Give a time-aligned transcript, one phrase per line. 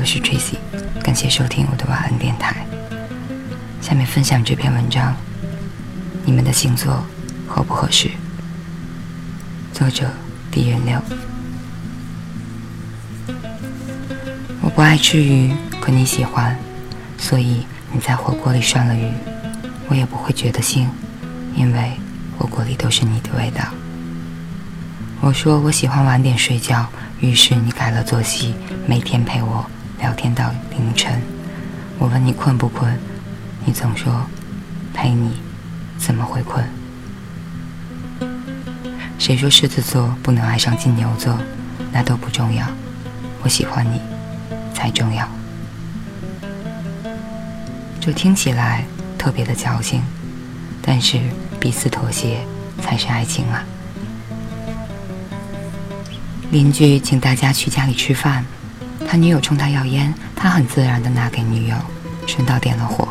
[0.00, 0.54] 我是 Tracy，
[1.02, 2.64] 感谢收听我的晚安电台。
[3.80, 5.12] 下面分享这篇文章，
[6.24, 7.04] 你们的星座
[7.48, 8.08] 合不合适？
[9.72, 10.08] 作者：
[10.52, 11.02] 狄仁六。
[14.60, 16.56] 我不爱吃鱼，可你喜欢，
[17.18, 19.10] 所以你在火锅里涮了鱼，
[19.88, 20.86] 我也不会觉得腥，
[21.56, 21.90] 因为
[22.38, 23.64] 火锅里都是你的味道。
[25.20, 26.86] 我说我喜欢晚点睡觉，
[27.20, 28.54] 于是你改了作息，
[28.86, 31.20] 每天陪我聊天到凌晨。
[31.98, 32.98] 我问你困不困，
[33.64, 34.24] 你总说
[34.94, 35.40] 陪你
[35.98, 36.64] 怎么会困？
[39.18, 41.36] 谁说狮子座不能爱上金牛座？
[41.92, 42.66] 那都不重要，
[43.42, 44.00] 我喜欢你
[44.74, 45.28] 才重要。
[48.00, 48.84] 这听起来
[49.18, 50.02] 特别的矫情，
[50.80, 51.18] 但是
[51.58, 52.38] 彼此妥协
[52.80, 53.64] 才是爱情啊。
[56.50, 58.44] 邻居请大家去家里吃饭，
[59.10, 61.74] 他女友冲他要烟，他很自然地拿给女友，
[62.26, 63.08] 顺道点了火。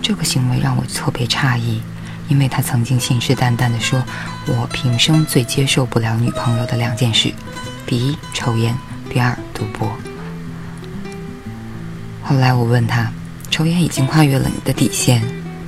[0.00, 1.82] 这个行为让我特别诧异，
[2.26, 4.02] 因为他曾经信誓旦旦地说
[4.48, 7.30] ：“我平生最接受不了女朋友的两件事，
[7.86, 8.74] 第一抽烟，
[9.10, 9.92] 第二赌博。”
[12.24, 13.12] 后来我问他
[13.52, 15.22] ：“抽烟已经跨越了你的底线，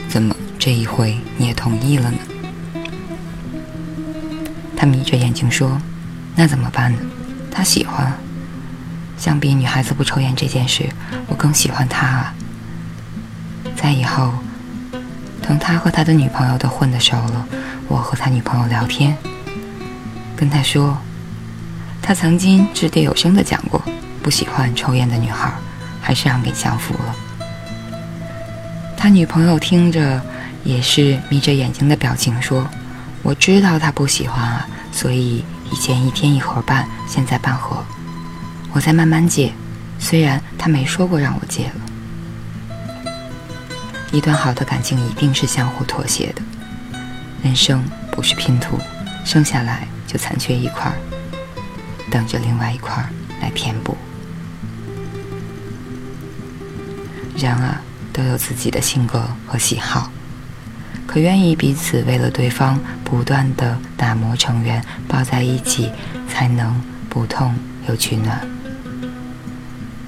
[0.09, 2.17] 怎么这一回你也同意了呢？”
[4.75, 5.79] 他眯着眼睛说。
[6.34, 6.99] 那怎么办呢？
[7.51, 8.11] 他喜欢。
[9.21, 10.89] 相比女孩子不抽烟这件事，
[11.27, 12.35] 我更喜欢他啊。
[13.77, 14.33] 在以后，
[15.43, 17.47] 等他和他的女朋友都混得熟了，
[17.87, 19.15] 我和他女朋友聊天，
[20.35, 20.97] 跟他说，
[22.01, 23.83] 他曾经掷地有声的讲过，
[24.23, 25.53] 不喜欢抽烟的女孩，
[26.01, 27.15] 还是让给降服了。
[28.97, 30.19] 他女朋友听着，
[30.65, 32.67] 也是眯着眼睛的表情说
[33.23, 37.84] ：“我知道他不喜欢啊，所以。”以前一天一盒半，现在半盒，
[38.72, 39.53] 我在慢慢戒。
[39.98, 41.75] 虽然他没说过让我戒了。
[44.12, 46.42] 一段好的感情一定是相互妥协的。
[47.42, 48.78] 人生不是拼图，
[49.25, 50.91] 生下来就残缺一块，
[52.10, 53.06] 等着另外一块
[53.41, 53.97] 来填补。
[57.37, 57.81] 人啊，
[58.12, 60.10] 都有自己的性格和喜好。
[61.06, 65.91] 可愿意彼此为了对方不断的打磨成圆，抱在一起，
[66.28, 67.53] 才能不痛
[67.88, 68.41] 又取暖，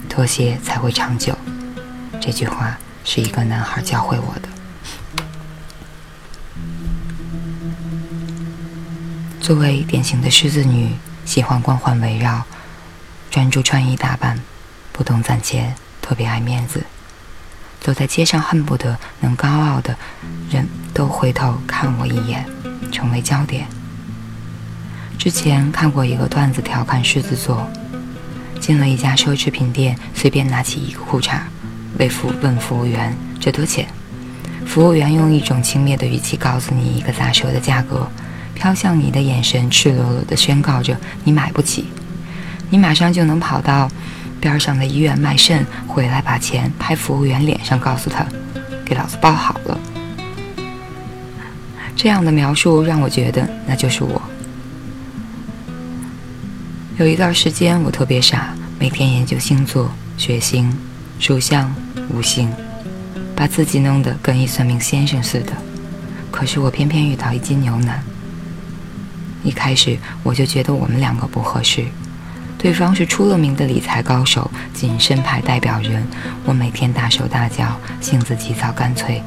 [0.08, 1.36] 妥协才会长久。
[2.20, 4.48] 这句话是一个男孩教会我的。
[9.41, 12.44] 作为典型的狮子女，喜欢光环围绕，
[13.32, 14.38] 专注穿衣打扮，
[14.92, 16.84] 不懂攒钱，特别爱面子。
[17.80, 19.96] 走在街上，恨不得能高傲的
[20.48, 22.46] 人都回头看我一眼，
[22.92, 23.66] 成为焦点。
[25.18, 27.66] 之前看过一个段子调侃狮子座：
[28.60, 31.38] 进了一家奢侈品店，随便拿起一个裤衩，
[31.98, 33.86] 为服问服务员这多钱？
[34.66, 38.06] 服务员用一种轻蔑的语气告诉你一个砸舌的价格，
[38.54, 41.86] 飘向你的眼神赤裸裸地宣告着你买不起。
[42.70, 43.90] 你马上就能跑到。
[44.40, 48.26] 边上的医院卖肾，回来把钱拍服务员脸上，告诉他
[48.84, 49.78] ：“给老子包好了。”
[51.94, 54.20] 这样的描述让我觉得那就是我。
[57.02, 60.72] 有一段时间我特别傻，每天研究星座、血型、
[61.18, 61.68] 属相、
[62.10, 62.48] 五行，
[63.34, 65.52] 把自己弄得跟一算命先生似的。
[66.30, 68.00] 可是我偏偏遇到一金牛男。
[69.42, 71.84] 一开始我就觉得我们两个不合适。
[72.56, 76.06] 对方是出了名的理财高手，谨慎派代表人。
[76.44, 79.20] 我每天大手大脚，性子急躁干脆，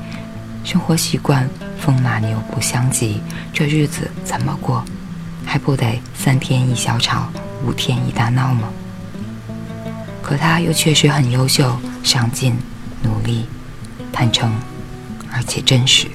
[0.63, 1.45] 生活习惯
[1.77, 3.19] 风马牛不相及。
[3.51, 4.81] 这日子怎么过？
[5.45, 7.29] 还不得三天一小吵，
[7.63, 8.69] 五天一大闹吗？
[10.21, 12.57] 可他又确实很优秀、上进、
[13.03, 13.45] 努力、
[14.11, 14.51] 坦诚，
[15.31, 16.07] 而且真实。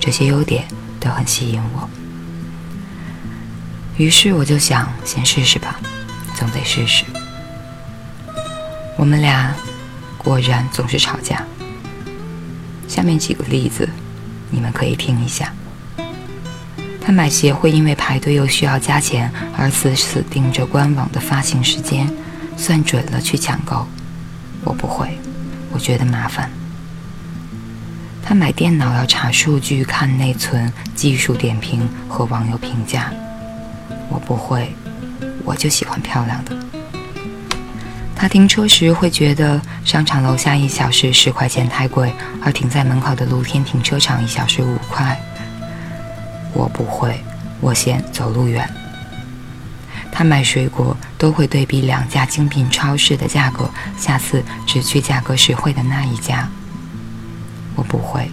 [0.00, 0.64] 这些优点
[0.98, 1.88] 都很吸引我。
[3.98, 5.78] 于是我就想，先试试吧，
[6.34, 7.04] 总得试试。
[8.96, 9.54] 我们俩
[10.16, 11.44] 果然总是吵架。
[12.86, 13.86] 下面几个例子，
[14.50, 15.52] 你们可以听一下。
[17.08, 22.06] 他买鞋会因为排队又需要加钱而死死盯着官网的发行时间，
[22.54, 23.88] 算准了去抢购。
[24.62, 25.18] 我不会，
[25.72, 26.50] 我觉得麻烦。
[28.22, 33.10] 他买电脑要查数据、看内存、技术点评和网友评价。
[34.10, 34.74] 我不会，
[35.46, 36.54] 我就喜欢漂亮的。
[38.14, 42.12] 他停车时会觉得商场楼下一小时十块钱太贵，
[42.42, 45.18] 而停在门口的露天停车场一小时五块。
[46.52, 47.22] 我不会，
[47.60, 48.68] 我嫌走路远。
[50.10, 56.48] 他买水果都会对比两家精品超市的价格，下次只去价格实惠的那一家。
[57.76, 58.30] 我不会，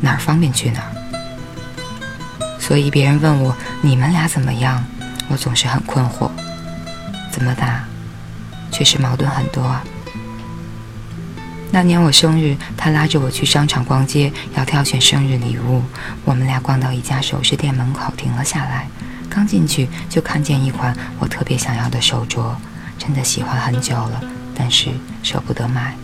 [0.00, 0.92] 哪儿方便去哪儿。
[2.58, 4.82] 所以别人问我你们俩怎么样，
[5.28, 6.30] 我总是很困惑。
[7.30, 7.84] 怎么打？
[8.72, 9.84] 确实矛盾很多啊。
[11.70, 15.82] 那年我生日，他拉着我去商场逛街，要挑选生日礼物。
[16.24, 18.88] 我们俩逛到一家首饰店门口，停了下来。
[19.28, 22.54] 刚进去就看见一款我特别想要的手镯，
[22.96, 24.22] 真的喜欢很久了，
[24.54, 24.88] 但是
[25.22, 25.94] 舍不得买，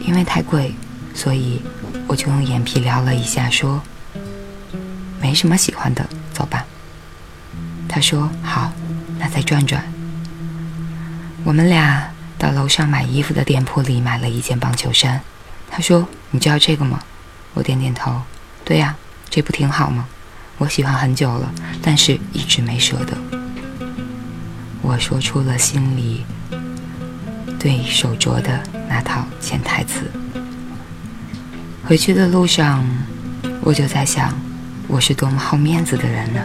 [0.00, 0.74] 因为太贵，
[1.14, 1.62] 所以
[2.08, 3.80] 我就用眼皮撩了一下，说
[5.20, 6.64] ：“没什么喜欢的，走吧。”
[7.88, 8.72] 他说：“好，
[9.18, 9.84] 那再转转。”
[11.44, 15.20] 我们俩到楼上买衣服的店铺里买了一件棒球衫。
[15.70, 17.00] 他说：“你就要这个吗？”
[17.52, 18.22] 我点点头
[18.64, 18.96] ：“对呀，
[19.28, 20.06] 这不挺好吗？”
[20.58, 21.52] 我喜欢很久了，
[21.82, 23.16] 但是一直没舍得。
[24.80, 26.24] 我说出了心里
[27.58, 30.10] 对手镯的那套潜台词。
[31.84, 32.84] 回去的路上，
[33.60, 34.32] 我就在想，
[34.86, 36.40] 我是多么好面子的人呢？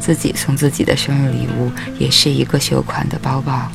[0.00, 3.70] 自己送自己的生日礼物也是一个秀款的包包。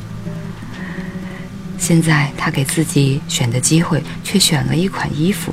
[1.80, 5.52] 现在他给自己选的机会，却选了一款衣服。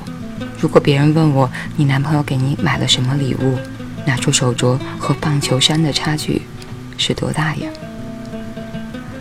[0.60, 3.58] 如果别人问我，你男朋友给你买了什么礼物？
[4.06, 6.42] 拿出手镯和棒球衫的差距
[6.98, 7.70] 是多大呀？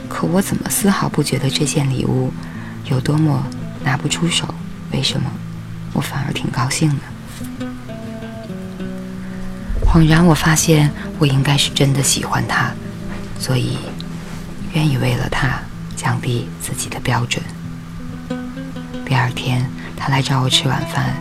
[0.08, 2.32] 可我怎么丝毫不觉得这件礼物
[2.84, 3.46] 有多么
[3.84, 4.46] 拿不出手？
[4.92, 5.30] 为什么
[5.92, 7.00] 我反而挺高兴呢？
[9.84, 12.72] 恍然，我发现我应该是真的喜欢他，
[13.38, 13.78] 所以
[14.74, 15.60] 愿意为了他
[15.96, 17.42] 降低自己的标准。
[19.04, 21.16] 第二天，他来找我吃晚饭。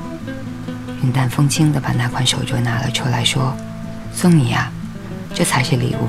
[1.01, 3.56] 云淡风轻地把那款手镯拿了出来，说
[4.13, 4.72] ：“送你呀，
[5.33, 6.07] 这才是礼物。”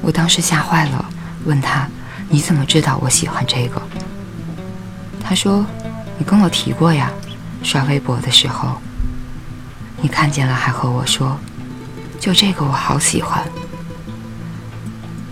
[0.00, 1.04] 我当时吓坏了，
[1.44, 1.88] 问他
[2.30, 3.82] ：“你怎么知道我喜欢这个？”
[5.20, 5.66] 他说
[6.16, 7.10] ：“你跟我提过呀，
[7.62, 8.80] 刷微博的时候，
[10.00, 11.36] 你看见了还和我说，
[12.20, 13.42] 就这个我好喜欢。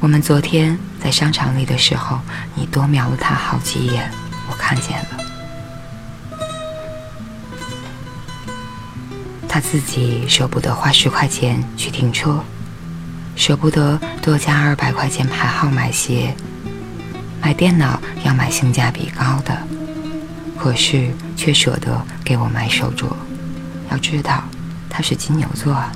[0.01, 2.21] 我们昨天在商场里的时候，
[2.55, 4.09] 你多瞄了他好几眼，
[4.49, 5.09] 我看见了。”
[9.49, 12.43] 他自己舍不得花十块钱去停车，
[13.35, 16.35] 舍不得多加二百块钱排号买鞋，
[17.41, 19.59] 买电脑要买性价比高的，
[20.57, 23.09] 可是却舍得给我买手镯。
[23.91, 24.45] 要知道，
[24.89, 25.93] 他是金牛座啊。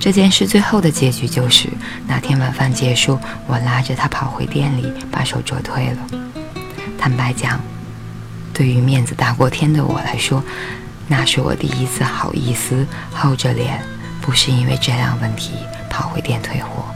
[0.00, 1.68] 这件事最后的结局就是，
[2.06, 5.98] 那天晚饭结束，我拉着他跑回店里把手镯退了。
[6.98, 7.60] 坦白讲，
[8.54, 10.42] 对于面子大过天的我来说，
[11.06, 13.78] 那是我第一次好意思厚着脸，
[14.22, 15.52] 不是因为质量问题
[15.90, 16.86] 跑回店退货。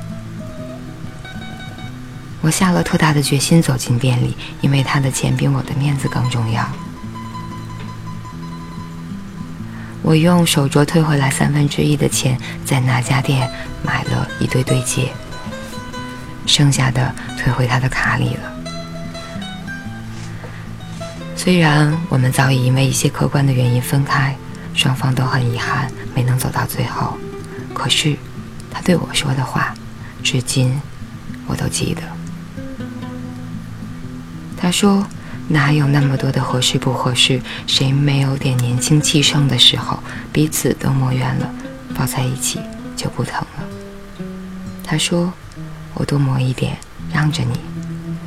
[2.40, 6.66] 我下了特大的决心走进店里，因为他的钱比我的面子更重要。
[10.04, 13.50] 我用手镯退回来三分之一的钱，在那家店
[13.82, 15.08] 买了一对对戒，
[16.44, 18.52] 剩下的退回他的卡里了。
[21.34, 24.36] 虽然我们早已因为一些客观的原因分开，
[24.74, 27.16] 双方都很遗憾没能走到最后，
[27.72, 28.14] 可是
[28.70, 29.74] 他对我说的话，
[30.22, 30.78] 至今
[31.46, 32.02] 我都记得。
[34.54, 35.06] 他说
[35.48, 37.40] ：“哪有那么多的合适不合适？
[37.66, 40.02] 谁没有点年轻气盛的时候？
[40.32, 41.50] 彼此都磨圆了，
[41.94, 42.60] 抱在一起
[42.96, 44.24] 就不疼了。”
[44.82, 45.32] 他说
[45.94, 46.76] ：“我多磨一点，
[47.12, 47.58] 让着你，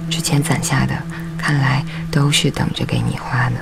[0.10, 0.96] 之前攒下的。”
[1.38, 3.60] 看来都是等着给你花呢。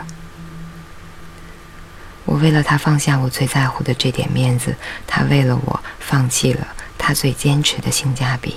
[2.24, 6.66] 我为了他放下我最在乎的这点面子，他为了我放弃了
[6.98, 8.56] 他最坚持的性价比。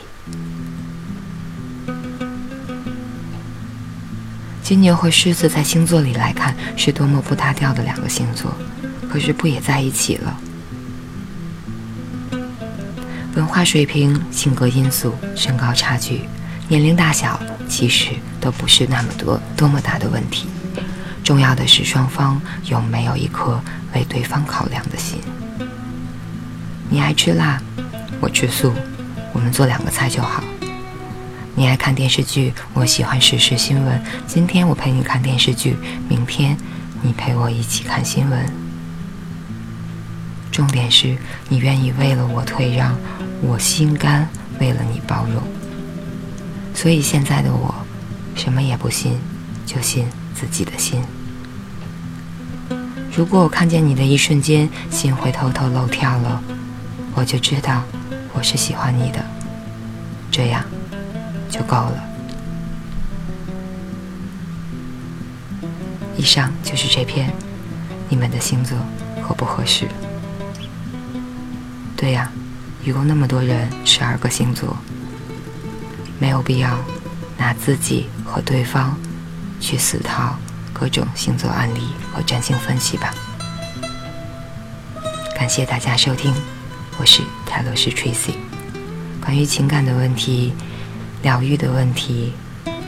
[4.68, 8.54] 金牛和狮子在星座里来看是多么不搭调的两个星座，
[9.10, 10.40] 可是不也在一起了？
[13.34, 16.28] 文化水平、性格因素、身高差距、
[16.68, 17.40] 年龄大小。
[17.66, 18.10] 其实
[18.42, 20.48] 都不是那么多多么大的问题，
[21.24, 23.58] 重要的是双方有没有一颗
[23.94, 25.18] 为对方考量的心。
[26.90, 27.58] 你爱吃辣，
[28.20, 28.74] 我吃素，
[29.32, 30.44] 我们做两个菜就好。
[31.58, 34.00] 你爱看电视剧，我喜欢时事新闻。
[34.28, 35.76] 今天我陪你看电视剧，
[36.08, 36.56] 明天
[37.02, 38.46] 你陪我一起看新闻。
[40.52, 41.16] 重点是
[41.48, 42.96] 你愿意为了我退让，
[43.42, 44.28] 我心甘
[44.60, 45.42] 为了你包容。
[46.76, 47.74] 所以现在的我，
[48.36, 49.18] 什么也不信，
[49.66, 51.02] 就信自己的心。
[53.12, 56.40] 如果我看见你的一瞬间，心会偷偷漏跳了，
[57.16, 57.82] 我就知道
[58.32, 59.18] 我是喜欢你的，
[60.30, 60.64] 这样
[61.50, 62.04] 就够了。
[66.16, 67.32] 以上就是这篇，
[68.08, 68.76] 你们的星座
[69.22, 69.86] 合不合适？
[71.96, 72.30] 对呀，
[72.84, 74.76] 一共那么多人，十二个星座，
[76.18, 76.78] 没有必要
[77.36, 78.98] 拿自己和对方
[79.60, 80.36] 去死套
[80.72, 81.80] 各种星座案例
[82.12, 83.14] 和占星分析吧。
[85.36, 86.34] 感谢大家收听，
[86.98, 88.34] 我是泰勒斯 Tracy。
[89.20, 90.52] 关于情感的问题、
[91.22, 92.32] 疗愈的问题，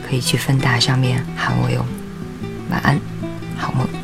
[0.07, 1.85] 可以去芬达上面喊我哟。
[2.69, 2.99] 晚安。
[3.57, 4.00] 好梦。